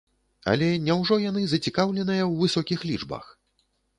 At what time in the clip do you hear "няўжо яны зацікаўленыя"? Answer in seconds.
0.85-2.23